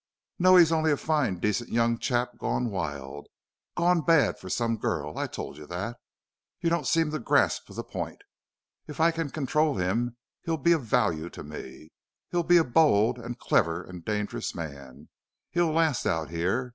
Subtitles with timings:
[0.39, 0.55] "No.
[0.55, 3.27] He's only a fine, decent young chap gone wild
[3.77, 5.15] gone bad for some girl.
[5.15, 5.97] I told you that.
[6.59, 8.23] You don't seem to grasp the point.
[8.87, 11.89] If I can control him he'll be of value to me
[12.31, 15.09] he'll be a bold and clever and dangerous man
[15.51, 16.69] he'll last out here.